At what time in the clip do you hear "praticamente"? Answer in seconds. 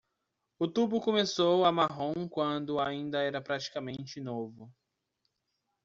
3.39-4.19